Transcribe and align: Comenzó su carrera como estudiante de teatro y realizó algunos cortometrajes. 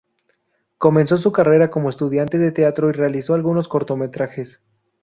Comenzó 0.79 1.17
su 1.17 1.31
carrera 1.31 1.69
como 1.69 1.87
estudiante 1.87 2.39
de 2.39 2.51
teatro 2.51 2.89
y 2.89 2.93
realizó 2.93 3.35
algunos 3.35 3.67
cortometrajes. 3.67 4.59